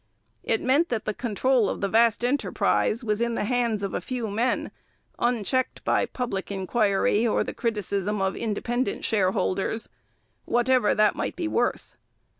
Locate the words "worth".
11.47-11.97